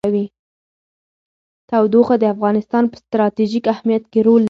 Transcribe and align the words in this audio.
تودوخه 1.69 2.15
د 2.19 2.25
افغانستان 2.33 2.83
په 2.91 2.95
ستراتیژیک 3.03 3.65
اهمیت 3.73 4.03
کې 4.11 4.19
رول 4.27 4.35
لري. 4.37 4.39